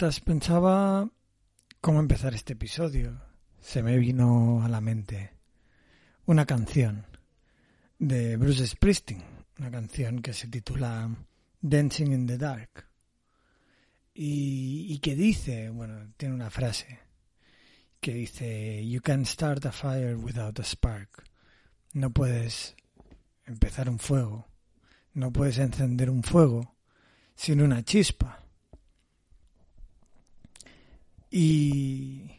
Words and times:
Pensaba 0.00 1.10
cómo 1.82 2.00
empezar 2.00 2.32
este 2.32 2.54
episodio, 2.54 3.20
se 3.60 3.82
me 3.82 3.98
vino 3.98 4.64
a 4.64 4.68
la 4.70 4.80
mente 4.80 5.34
una 6.24 6.46
canción 6.46 7.04
de 7.98 8.38
Bruce 8.38 8.66
Springsteen, 8.66 9.22
una 9.58 9.70
canción 9.70 10.22
que 10.22 10.32
se 10.32 10.48
titula 10.48 11.14
Dancing 11.60 12.12
in 12.12 12.26
the 12.26 12.38
Dark 12.38 12.86
y, 14.14 14.86
y 14.88 15.00
que 15.00 15.14
dice, 15.14 15.68
bueno, 15.68 16.14
tiene 16.16 16.34
una 16.34 16.48
frase 16.48 16.98
que 18.00 18.14
dice 18.14 18.82
You 18.88 19.02
can 19.02 19.26
start 19.26 19.66
a 19.66 19.70
fire 19.70 20.16
without 20.16 20.58
a 20.60 20.64
spark. 20.64 21.24
No 21.92 22.08
puedes 22.08 22.74
empezar 23.44 23.90
un 23.90 23.98
fuego, 23.98 24.48
no 25.12 25.30
puedes 25.30 25.58
encender 25.58 26.08
un 26.08 26.22
fuego 26.22 26.74
sin 27.34 27.60
una 27.60 27.84
chispa. 27.84 28.46
Y 31.30 32.32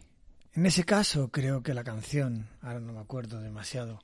en 0.54 0.66
ese 0.66 0.84
caso 0.84 1.30
creo 1.32 1.64
que 1.64 1.74
la 1.74 1.84
canción, 1.84 2.50
ahora 2.62 2.80
no 2.80 2.94
me 2.94 3.00
acuerdo 3.00 3.40
demasiado, 3.40 4.02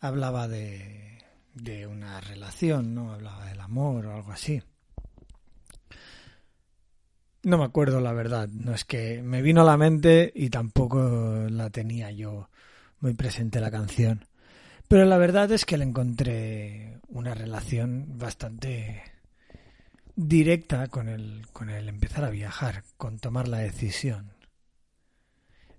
hablaba 0.00 0.48
de, 0.48 1.24
de 1.54 1.86
una 1.86 2.20
relación, 2.20 2.94
¿no? 2.94 3.12
Hablaba 3.12 3.46
del 3.46 3.60
amor 3.60 4.06
o 4.06 4.14
algo 4.14 4.32
así. 4.32 4.62
No 7.42 7.56
me 7.56 7.64
acuerdo 7.64 8.00
la 8.00 8.12
verdad, 8.12 8.48
no 8.48 8.74
es 8.74 8.84
que 8.84 9.22
me 9.22 9.42
vino 9.42 9.62
a 9.62 9.64
la 9.64 9.76
mente 9.76 10.30
y 10.34 10.50
tampoco 10.50 11.46
la 11.48 11.70
tenía 11.70 12.10
yo 12.10 12.50
muy 13.00 13.14
presente 13.14 13.60
la 13.60 13.70
canción. 13.70 14.26
Pero 14.88 15.04
la 15.04 15.18
verdad 15.18 15.50
es 15.52 15.64
que 15.64 15.78
le 15.78 15.84
encontré 15.84 17.00
una 17.08 17.34
relación 17.34 18.18
bastante 18.18 19.02
directa 20.18 20.88
con 20.88 21.08
el, 21.08 21.46
con 21.52 21.70
el 21.70 21.88
empezar 21.88 22.24
a 22.24 22.30
viajar, 22.30 22.82
con 22.96 23.20
tomar 23.20 23.46
la 23.46 23.58
decisión. 23.58 24.32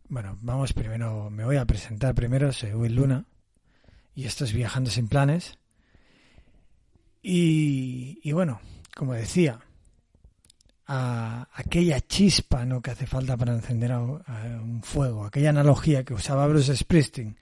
Bueno, 0.07 0.37
vamos 0.41 0.71
primero, 0.71 1.29
me 1.29 1.43
voy 1.43 1.57
a 1.57 1.65
presentar 1.65 2.15
primero, 2.15 2.53
soy 2.53 2.71
Will 2.71 2.95
Luna 2.95 3.25
y 4.15 4.25
esto 4.25 4.45
es 4.45 4.53
Viajando 4.53 4.89
sin 4.89 5.09
planes. 5.09 5.59
Y, 7.21 8.21
y 8.23 8.31
bueno, 8.31 8.61
como 8.95 9.13
decía, 9.13 9.59
a 10.87 11.49
aquella 11.53 11.99
chispa 11.99 12.63
¿no? 12.63 12.81
que 12.81 12.91
hace 12.91 13.07
falta 13.07 13.35
para 13.35 13.53
encender 13.53 13.91
a, 13.91 13.99
un 13.99 14.81
fuego, 14.83 15.25
aquella 15.25 15.49
analogía 15.49 16.05
que 16.05 16.13
usaba 16.13 16.47
Bruce 16.47 16.77
Springsteen, 16.77 17.37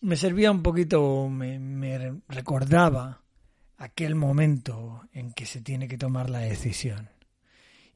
me 0.00 0.16
servía 0.16 0.50
un 0.50 0.64
poquito, 0.64 1.28
me, 1.28 1.60
me 1.60 2.20
recordaba 2.28 3.23
aquel 3.84 4.14
momento 4.14 5.08
en 5.12 5.32
que 5.32 5.46
se 5.46 5.60
tiene 5.60 5.88
que 5.88 5.98
tomar 5.98 6.30
la 6.30 6.40
decisión 6.40 7.10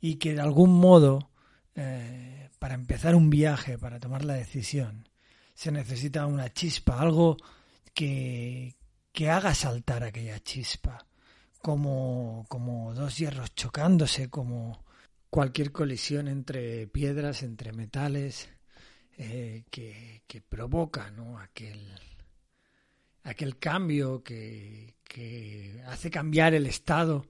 y 0.00 0.16
que 0.16 0.34
de 0.34 0.40
algún 0.40 0.72
modo 0.72 1.30
eh, 1.74 2.50
para 2.58 2.74
empezar 2.74 3.14
un 3.14 3.30
viaje, 3.30 3.78
para 3.78 4.00
tomar 4.00 4.24
la 4.24 4.34
decisión, 4.34 5.08
se 5.54 5.72
necesita 5.72 6.26
una 6.26 6.52
chispa, 6.52 7.00
algo 7.00 7.36
que, 7.94 8.76
que 9.12 9.30
haga 9.30 9.54
saltar 9.54 10.04
aquella 10.04 10.40
chispa, 10.40 11.06
como, 11.60 12.46
como 12.48 12.94
dos 12.94 13.18
hierros 13.18 13.54
chocándose, 13.54 14.28
como 14.28 14.84
cualquier 15.30 15.72
colisión 15.72 16.28
entre 16.28 16.86
piedras, 16.86 17.42
entre 17.42 17.72
metales, 17.72 18.48
eh, 19.16 19.64
que, 19.70 20.22
que 20.26 20.40
provoca 20.40 21.10
¿no? 21.10 21.38
aquel, 21.38 21.80
aquel 23.28 23.58
cambio 23.58 24.22
que, 24.22 24.94
hace 25.86 26.10
cambiar 26.10 26.54
el 26.54 26.66
estado 26.66 27.28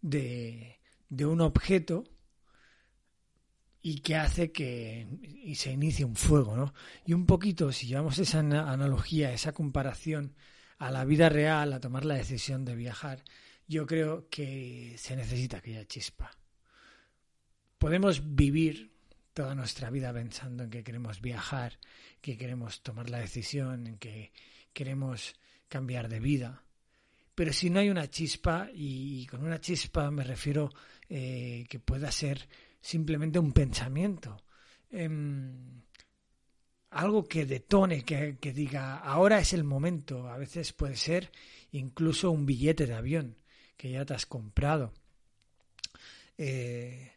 de, 0.00 0.78
de 1.08 1.26
un 1.26 1.40
objeto 1.40 2.04
y 3.82 4.00
que 4.00 4.16
hace 4.16 4.50
que 4.52 5.06
y 5.22 5.54
se 5.56 5.72
inicie 5.72 6.04
un 6.04 6.16
fuego, 6.16 6.56
¿no? 6.56 6.72
Y 7.04 7.12
un 7.12 7.26
poquito, 7.26 7.70
si 7.72 7.86
llevamos 7.86 8.18
esa 8.18 8.40
ana- 8.40 8.72
analogía, 8.72 9.32
esa 9.32 9.52
comparación 9.52 10.34
a 10.78 10.90
la 10.90 11.04
vida 11.04 11.28
real, 11.28 11.72
a 11.72 11.80
tomar 11.80 12.04
la 12.04 12.14
decisión 12.14 12.64
de 12.64 12.74
viajar, 12.74 13.22
yo 13.68 13.86
creo 13.86 14.28
que 14.28 14.94
se 14.98 15.16
necesita 15.16 15.58
aquella 15.58 15.86
chispa. 15.86 16.30
Podemos 17.78 18.34
vivir 18.34 18.92
toda 19.34 19.54
nuestra 19.54 19.90
vida 19.90 20.12
pensando 20.12 20.64
en 20.64 20.70
que 20.70 20.82
queremos 20.82 21.20
viajar, 21.20 21.78
que 22.20 22.36
queremos 22.36 22.82
tomar 22.82 23.10
la 23.10 23.18
decisión, 23.18 23.86
en 23.86 23.98
que 23.98 24.32
queremos 24.76 25.34
cambiar 25.68 26.06
de 26.10 26.20
vida. 26.20 26.62
Pero 27.34 27.50
si 27.54 27.70
no 27.70 27.80
hay 27.80 27.88
una 27.88 28.10
chispa, 28.10 28.68
y, 28.74 29.26
con 29.26 29.42
una 29.42 29.58
chispa 29.58 30.10
me 30.10 30.22
refiero 30.22 30.70
eh, 31.08 31.64
que 31.68 31.78
pueda 31.78 32.12
ser 32.12 32.46
simplemente 32.80 33.38
un 33.38 33.52
pensamiento, 33.52 34.36
em, 34.90 35.80
algo 36.90 37.24
que 37.24 37.46
detone, 37.46 38.04
que, 38.04 38.36
que 38.38 38.52
diga, 38.52 38.98
ahora 38.98 39.38
es 39.38 39.54
el 39.54 39.64
momento, 39.64 40.28
a 40.28 40.36
veces 40.36 40.74
puede 40.74 40.96
ser 40.96 41.32
incluso 41.72 42.30
un 42.30 42.44
billete 42.44 42.86
de 42.86 42.94
avión 42.94 43.36
que 43.78 43.90
ya 43.90 44.04
te 44.04 44.12
has 44.12 44.26
comprado. 44.26 44.92
Eh, 46.36 47.12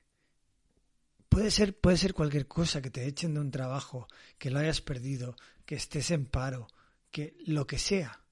puede 1.28 1.52
ser, 1.52 1.78
puede 1.78 1.98
ser 1.98 2.14
cualquier 2.14 2.48
cosa, 2.48 2.82
que 2.82 2.90
te 2.90 3.06
echen 3.06 3.34
de 3.34 3.42
un 3.42 3.52
trabajo, 3.52 4.08
que 4.38 4.50
lo 4.50 4.60
hayas 4.60 4.80
perdido, 4.82 5.36
que 5.66 5.76
estés 5.76 6.12
en 6.12 6.26
paro, 6.26 6.68
que 7.12 7.36
lo 7.46 7.66
que 7.66 7.78
sea. 7.78 8.24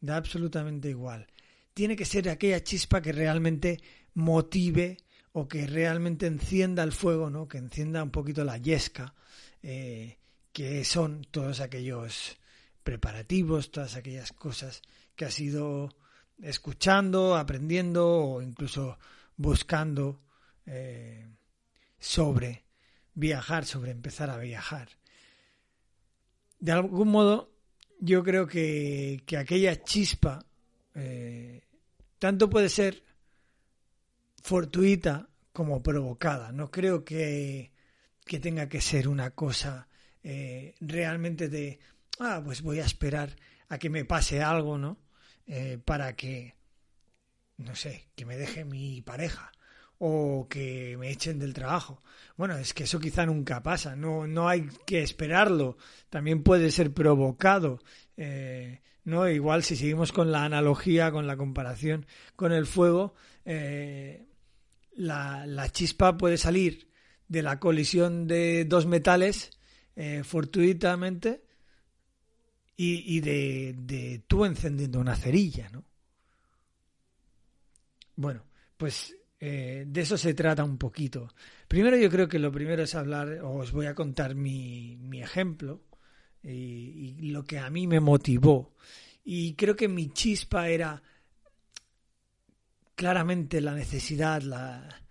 Da 0.00 0.16
absolutamente 0.16 0.88
igual. 0.88 1.26
Tiene 1.74 1.96
que 1.96 2.04
ser 2.04 2.28
aquella 2.28 2.62
chispa 2.62 3.00
que 3.00 3.12
realmente 3.12 3.80
motive 4.14 4.98
o 5.32 5.46
que 5.48 5.66
realmente 5.66 6.26
encienda 6.26 6.82
el 6.82 6.92
fuego, 6.92 7.30
¿no? 7.30 7.48
Que 7.48 7.58
encienda 7.58 8.02
un 8.02 8.10
poquito 8.10 8.44
la 8.44 8.58
yesca, 8.58 9.14
eh, 9.62 10.18
que 10.52 10.84
son 10.84 11.26
todos 11.30 11.60
aquellos 11.60 12.36
preparativos, 12.82 13.70
todas 13.70 13.96
aquellas 13.96 14.32
cosas 14.32 14.82
que 15.14 15.24
has 15.24 15.38
ido 15.38 15.94
escuchando, 16.40 17.36
aprendiendo 17.36 18.08
o 18.08 18.42
incluso 18.42 18.98
buscando 19.36 20.20
eh, 20.66 21.28
sobre 21.98 22.64
viajar, 23.14 23.64
sobre 23.64 23.90
empezar 23.90 24.30
a 24.30 24.38
viajar. 24.38 24.88
De 26.60 26.72
algún 26.72 27.08
modo, 27.08 27.57
yo 27.98 28.22
creo 28.22 28.46
que, 28.46 29.22
que 29.26 29.36
aquella 29.36 29.82
chispa 29.82 30.44
eh, 30.94 31.62
tanto 32.18 32.48
puede 32.48 32.68
ser 32.68 33.04
fortuita 34.42 35.28
como 35.52 35.82
provocada. 35.82 36.52
No 36.52 36.70
creo 36.70 37.04
que, 37.04 37.72
que 38.24 38.40
tenga 38.40 38.68
que 38.68 38.80
ser 38.80 39.08
una 39.08 39.30
cosa 39.30 39.88
eh, 40.22 40.74
realmente 40.80 41.48
de, 41.48 41.78
ah, 42.20 42.40
pues 42.44 42.62
voy 42.62 42.80
a 42.80 42.84
esperar 42.84 43.36
a 43.68 43.78
que 43.78 43.90
me 43.90 44.04
pase 44.04 44.42
algo, 44.42 44.78
¿no? 44.78 44.98
Eh, 45.46 45.78
para 45.84 46.14
que, 46.14 46.54
no 47.56 47.74
sé, 47.74 48.08
que 48.14 48.24
me 48.24 48.36
deje 48.36 48.64
mi 48.64 49.00
pareja 49.02 49.52
o 49.98 50.46
que 50.48 50.96
me 50.98 51.10
echen 51.10 51.38
del 51.38 51.54
trabajo. 51.54 52.02
Bueno, 52.36 52.56
es 52.56 52.72
que 52.72 52.84
eso 52.84 53.00
quizá 53.00 53.26
nunca 53.26 53.62
pasa, 53.62 53.96
no, 53.96 54.26
no 54.26 54.48
hay 54.48 54.68
que 54.86 55.02
esperarlo, 55.02 55.76
también 56.08 56.42
puede 56.42 56.70
ser 56.70 56.92
provocado. 56.92 57.80
Eh, 58.16 58.80
¿no? 59.04 59.28
Igual 59.28 59.64
si 59.64 59.76
seguimos 59.76 60.12
con 60.12 60.30
la 60.30 60.44
analogía, 60.44 61.10
con 61.10 61.26
la 61.26 61.36
comparación 61.36 62.06
con 62.36 62.52
el 62.52 62.66
fuego, 62.66 63.14
eh, 63.44 64.26
la, 64.94 65.68
chispa 65.72 66.16
puede 66.16 66.36
salir 66.36 66.88
de 67.26 67.42
la 67.42 67.58
colisión 67.58 68.26
de 68.26 68.64
dos 68.64 68.86
metales 68.86 69.50
eh, 69.96 70.22
fortuitamente 70.24 71.42
y, 72.76 73.16
y 73.16 73.20
de, 73.20 73.74
de, 73.78 74.22
tú 74.26 74.44
encendiendo 74.44 75.00
una 75.00 75.16
cerilla, 75.16 75.68
¿no? 75.70 75.84
Bueno, 78.14 78.44
pues 78.76 79.17
eh, 79.40 79.84
de 79.86 80.00
eso 80.00 80.18
se 80.18 80.34
trata 80.34 80.64
un 80.64 80.78
poquito. 80.78 81.34
Primero 81.66 81.96
yo 81.96 82.10
creo 82.10 82.28
que 82.28 82.38
lo 82.38 82.50
primero 82.50 82.82
es 82.82 82.94
hablar, 82.94 83.40
os 83.42 83.72
voy 83.72 83.86
a 83.86 83.94
contar 83.94 84.34
mi, 84.34 84.96
mi 84.96 85.22
ejemplo, 85.22 85.82
y, 86.42 87.16
y 87.18 87.30
lo 87.30 87.44
que 87.44 87.58
a 87.58 87.70
mí 87.70 87.86
me 87.86 88.00
motivó. 88.00 88.74
Y 89.24 89.54
creo 89.54 89.76
que 89.76 89.88
mi 89.88 90.10
chispa 90.10 90.68
era 90.68 91.02
claramente 92.94 93.60
la 93.60 93.74
necesidad, 93.74 94.42
la, 94.42 95.02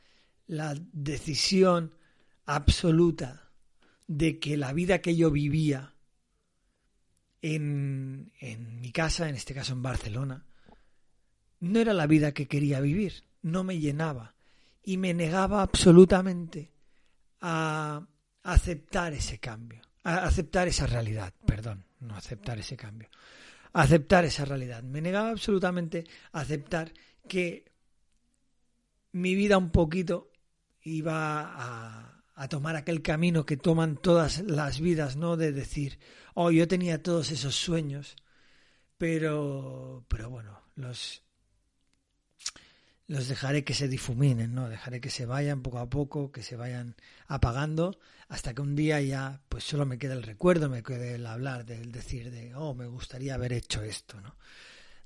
la 0.47 0.75
decisión 0.91 1.93
absoluta 2.45 3.51
de 4.07 4.39
que 4.39 4.57
la 4.57 4.73
vida 4.73 4.99
que 4.99 5.15
yo 5.15 5.31
vivía 5.31 5.93
en, 7.41 8.33
en 8.39 8.81
mi 8.81 8.91
casa, 8.91 9.29
en 9.29 9.35
este 9.35 9.53
caso 9.53 9.73
en 9.73 9.83
Barcelona, 9.83 10.45
no 11.59 11.79
era 11.79 11.93
la 11.93 12.07
vida 12.07 12.33
que 12.33 12.47
quería 12.47 12.79
vivir, 12.79 13.23
no 13.47 13.63
me 13.63 13.79
llenaba 13.79 14.35
y 14.83 14.97
me 14.97 15.13
negaba 15.13 15.61
absolutamente 15.61 16.71
a 17.41 18.07
aceptar 18.43 19.13
ese 19.13 19.39
cambio, 19.39 19.81
a 20.03 20.25
aceptar 20.25 20.67
esa 20.67 20.87
realidad, 20.87 21.33
perdón, 21.45 21.85
no 21.99 22.15
aceptar 22.15 22.59
ese 22.59 22.77
cambio, 22.77 23.09
a 23.73 23.81
aceptar 23.81 24.25
esa 24.25 24.45
realidad. 24.45 24.83
Me 24.83 25.01
negaba 25.01 25.29
absolutamente 25.29 26.05
a 26.31 26.41
aceptar 26.41 26.93
que 27.27 27.65
mi 29.11 29.35
vida 29.35 29.57
un 29.57 29.71
poquito 29.71 30.31
iba 30.81 31.41
a, 31.41 32.23
a 32.35 32.47
tomar 32.47 32.75
aquel 32.75 33.01
camino 33.01 33.45
que 33.45 33.57
toman 33.57 33.97
todas 33.97 34.39
las 34.39 34.79
vidas, 34.79 35.17
¿no? 35.17 35.37
De 35.37 35.51
decir, 35.51 35.99
oh, 36.35 36.51
yo 36.51 36.67
tenía 36.67 37.01
todos 37.01 37.31
esos 37.31 37.55
sueños, 37.55 38.15
pero, 38.97 40.05
pero 40.07 40.29
bueno, 40.29 40.61
los, 40.75 41.23
los 43.07 43.29
dejaré 43.29 43.63
que 43.63 43.73
se 43.73 43.87
difuminen, 43.87 44.53
¿no? 44.53 44.69
Dejaré 44.69 44.99
que 44.99 45.09
se 45.09 45.25
vayan 45.25 45.63
poco 45.63 45.79
a 45.79 45.89
poco, 45.89 46.31
que 46.31 46.43
se 46.43 46.57
vayan 46.57 46.95
apagando, 47.27 47.97
hasta 48.27 48.53
que 48.53 48.61
un 48.61 48.75
día 48.75 48.99
ya, 49.01 49.41
pues 49.47 49.63
solo 49.63 49.85
me 49.85 49.97
queda 49.97 50.13
el 50.13 50.23
recuerdo, 50.23 50.69
me 50.69 50.83
quede 50.83 51.15
el 51.15 51.25
hablar, 51.25 51.65
del 51.65 51.91
decir 51.91 52.31
de, 52.31 52.53
oh, 52.53 52.73
me 52.73 52.85
gustaría 52.85 53.35
haber 53.35 53.53
hecho 53.53 53.81
esto, 53.81 54.19
¿no? 54.19 54.35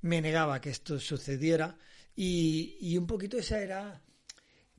Me 0.01 0.19
negaba 0.19 0.59
que 0.59 0.71
esto 0.71 0.99
sucediera 0.99 1.77
y, 2.15 2.75
y 2.81 2.97
un 2.97 3.05
poquito 3.05 3.37
esa 3.37 3.61
era, 3.61 4.01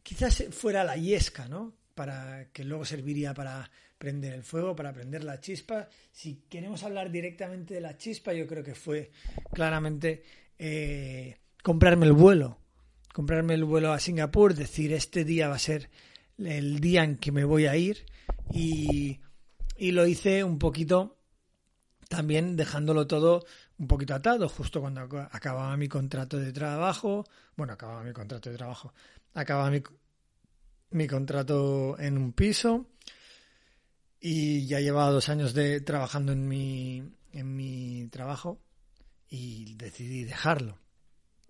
quizás 0.02 0.44
fuera 0.50 0.82
la 0.82 0.96
yesca, 0.96 1.46
¿no? 1.46 1.76
Para 1.94 2.48
que 2.52 2.64
luego 2.64 2.84
serviría 2.84 3.34
para 3.34 3.70
prender 3.98 4.34
el 4.34 4.42
fuego, 4.42 4.74
para 4.74 4.92
prender 4.92 5.22
la 5.22 5.38
chispa. 5.38 5.88
Si 6.10 6.42
queremos 6.48 6.82
hablar 6.82 7.12
directamente 7.12 7.74
de 7.74 7.80
la 7.80 7.96
chispa, 7.96 8.32
yo 8.32 8.48
creo 8.48 8.64
que 8.64 8.74
fue 8.74 9.12
claramente 9.52 10.24
eh, 10.58 11.36
comprarme 11.62 12.06
el 12.06 12.12
vuelo 12.12 12.61
comprarme 13.12 13.54
el 13.54 13.64
vuelo 13.64 13.92
a 13.92 14.00
Singapur, 14.00 14.54
decir 14.54 14.92
este 14.92 15.24
día 15.24 15.48
va 15.48 15.56
a 15.56 15.58
ser 15.58 15.90
el 16.38 16.80
día 16.80 17.04
en 17.04 17.16
que 17.16 17.32
me 17.32 17.44
voy 17.44 17.66
a 17.66 17.76
ir 17.76 18.06
y, 18.52 19.20
y 19.76 19.92
lo 19.92 20.06
hice 20.06 20.44
un 20.44 20.58
poquito 20.58 21.18
también 22.08 22.56
dejándolo 22.56 23.06
todo 23.06 23.44
un 23.78 23.86
poquito 23.88 24.14
atado, 24.14 24.48
justo 24.48 24.80
cuando 24.80 25.00
ac- 25.08 25.28
acababa 25.32 25.76
mi 25.76 25.88
contrato 25.88 26.38
de 26.38 26.52
trabajo, 26.52 27.24
bueno, 27.56 27.72
acababa 27.72 28.02
mi 28.02 28.12
contrato 28.12 28.50
de 28.50 28.56
trabajo, 28.56 28.92
acababa 29.34 29.70
mi, 29.70 29.82
mi 30.90 31.06
contrato 31.06 31.98
en 31.98 32.18
un 32.18 32.32
piso 32.32 32.86
y 34.20 34.66
ya 34.66 34.80
llevaba 34.80 35.10
dos 35.10 35.28
años 35.28 35.54
de 35.54 35.80
trabajando 35.80 36.32
en 36.32 36.46
mi, 36.46 37.02
en 37.32 37.56
mi 37.56 38.08
trabajo 38.10 38.60
y 39.28 39.74
decidí 39.74 40.24
dejarlo. 40.24 40.78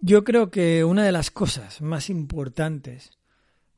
Yo 0.04 0.24
creo 0.24 0.50
que 0.50 0.82
una 0.82 1.04
de 1.04 1.12
las 1.12 1.30
cosas 1.30 1.80
más 1.80 2.10
importantes 2.10 3.12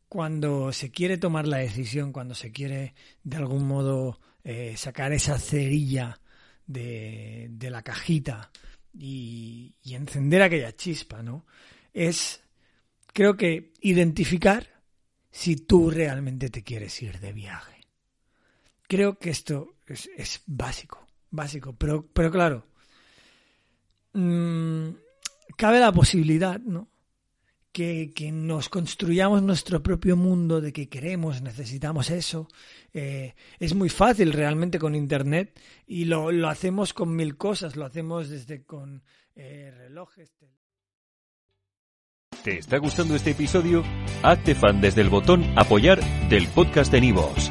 cuando 0.08 0.72
se 0.72 0.90
quiere 0.90 1.18
tomar 1.18 1.46
la 1.46 1.58
decisión, 1.58 2.14
cuando 2.14 2.34
se 2.34 2.50
quiere 2.50 2.94
de 3.24 3.36
algún 3.36 3.68
modo 3.68 4.18
eh, 4.42 4.74
sacar 4.78 5.12
esa 5.12 5.38
cerilla 5.38 6.18
de, 6.66 7.48
de 7.50 7.68
la 7.68 7.82
cajita 7.82 8.50
y, 8.94 9.74
y 9.82 9.96
encender 9.96 10.40
aquella 10.40 10.74
chispa, 10.74 11.22
¿no? 11.22 11.44
Es, 11.92 12.42
creo 13.12 13.36
que, 13.36 13.74
identificar 13.82 14.80
si 15.30 15.56
tú 15.56 15.90
realmente 15.90 16.48
te 16.48 16.62
quieres 16.62 17.02
ir 17.02 17.20
de 17.20 17.34
viaje. 17.34 17.82
Creo 18.88 19.18
que 19.18 19.28
esto 19.28 19.74
es, 19.86 20.40
básico, 20.46 21.06
básico, 21.30 21.74
pero, 21.74 22.06
pero 22.06 22.30
claro, 22.30 22.66
mm, 24.14 25.03
cabe 25.56 25.80
la 25.80 25.92
posibilidad, 25.92 26.60
¿no? 26.60 26.88
Que, 27.72 28.12
que, 28.14 28.30
nos 28.30 28.68
construyamos 28.68 29.42
nuestro 29.42 29.82
propio 29.82 30.16
mundo 30.16 30.60
de 30.60 30.72
que 30.72 30.88
queremos, 30.88 31.42
necesitamos 31.42 32.10
eso. 32.10 32.46
Eh, 32.92 33.34
es 33.58 33.74
muy 33.74 33.88
fácil 33.88 34.32
realmente 34.32 34.78
con 34.78 34.94
Internet 34.94 35.60
y 35.84 36.04
lo, 36.04 36.30
lo, 36.30 36.48
hacemos 36.48 36.94
con 36.94 37.16
mil 37.16 37.36
cosas, 37.36 37.74
lo 37.74 37.84
hacemos 37.84 38.28
desde 38.28 38.62
con 38.62 39.02
eh, 39.34 39.72
relojes. 39.76 40.32
¿Te 42.44 42.58
está 42.58 42.78
gustando 42.78 43.16
este 43.16 43.30
episodio? 43.30 43.82
Hazte 44.22 44.54
fan 44.54 44.80
desde 44.80 45.00
el 45.00 45.08
botón 45.08 45.44
apoyar 45.56 46.00
del 46.28 46.46
podcast 46.48 46.92
de 46.92 47.00
Nivos. 47.00 47.50